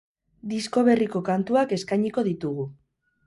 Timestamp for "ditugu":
2.31-2.69